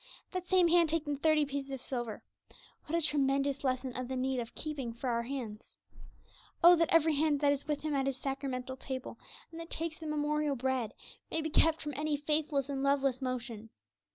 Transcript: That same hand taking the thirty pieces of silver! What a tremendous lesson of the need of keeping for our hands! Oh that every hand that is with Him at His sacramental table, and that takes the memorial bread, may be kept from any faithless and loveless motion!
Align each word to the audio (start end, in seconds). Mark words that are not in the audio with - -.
That 0.31 0.47
same 0.47 0.67
hand 0.67 0.89
taking 0.89 1.13
the 1.13 1.19
thirty 1.19 1.45
pieces 1.45 1.69
of 1.69 1.79
silver! 1.79 2.23
What 2.87 2.97
a 2.97 3.05
tremendous 3.05 3.63
lesson 3.63 3.95
of 3.95 4.07
the 4.07 4.15
need 4.15 4.39
of 4.39 4.55
keeping 4.55 4.93
for 4.93 5.11
our 5.11 5.21
hands! 5.21 5.77
Oh 6.63 6.75
that 6.77 6.91
every 6.91 7.13
hand 7.17 7.39
that 7.41 7.51
is 7.53 7.67
with 7.67 7.81
Him 7.83 7.93
at 7.93 8.07
His 8.07 8.17
sacramental 8.17 8.77
table, 8.77 9.19
and 9.51 9.59
that 9.59 9.69
takes 9.69 9.99
the 9.99 10.07
memorial 10.07 10.55
bread, 10.55 10.95
may 11.29 11.43
be 11.43 11.51
kept 11.51 11.83
from 11.83 11.93
any 11.95 12.17
faithless 12.17 12.67
and 12.67 12.81
loveless 12.81 13.21
motion! 13.21 13.69